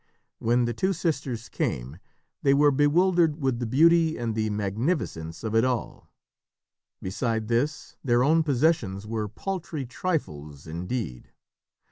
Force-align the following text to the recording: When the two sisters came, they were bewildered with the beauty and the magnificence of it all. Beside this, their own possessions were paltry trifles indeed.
When 0.39 0.65
the 0.65 0.73
two 0.73 0.93
sisters 0.93 1.47
came, 1.47 1.99
they 2.41 2.55
were 2.55 2.71
bewildered 2.71 3.39
with 3.39 3.59
the 3.59 3.67
beauty 3.67 4.17
and 4.17 4.33
the 4.33 4.49
magnificence 4.49 5.43
of 5.43 5.53
it 5.53 5.63
all. 5.63 6.11
Beside 7.03 7.49
this, 7.49 7.97
their 8.03 8.23
own 8.23 8.41
possessions 8.41 9.05
were 9.05 9.27
paltry 9.29 9.85
trifles 9.85 10.65
indeed. 10.65 11.29